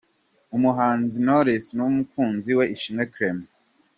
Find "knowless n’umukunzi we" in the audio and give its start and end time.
1.25-2.63